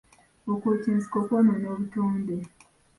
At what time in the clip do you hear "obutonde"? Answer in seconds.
1.73-2.37